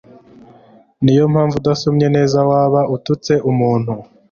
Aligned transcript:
ni 1.03 1.13
yo 1.17 1.25
mpamvu 1.33 1.55
udasomye 1.61 2.07
neza 2.15 2.37
waba 2.49 2.81
ututse 2.95 3.33
umuntu 3.51 3.91